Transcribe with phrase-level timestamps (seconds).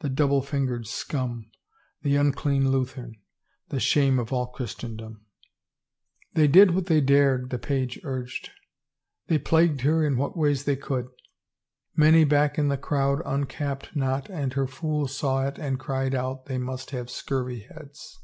[0.00, 1.52] The double fingered scimi!
[2.02, 3.14] The unclean Lutheran!
[3.68, 5.24] The shame of all Christendom!""
[6.34, 8.50] They did what they dared," the page urged."
[9.28, 11.06] They plagued her in what ways they could.
[11.94, 16.46] Many back in the crowd uncapped not and her fool saw it and cried out
[16.46, 18.18] they must have scurvy heads!